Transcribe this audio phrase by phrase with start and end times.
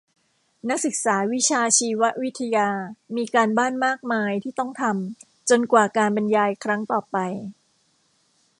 [0.69, 2.69] นักศึกษาวิชาชีววิทยา
[3.15, 7.17] มีการบ้านมากมายที่ต้องทำจนกว่าการบรรยายครั้งต่อไป